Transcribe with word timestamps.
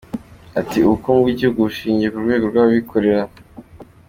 Ati 0.59 0.77
“Ubukungu 0.81 1.21
bw’igihugu 1.23 1.59
bushingiye 1.67 2.09
ku 2.13 2.19
rwego 2.25 2.45
rw’abikorera. 2.51 3.23